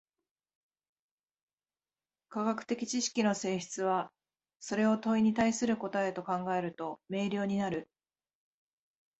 [2.29, 4.11] 科学的知識の性質は、
[4.59, 7.87] それを問に対する答と考えると明瞭になる。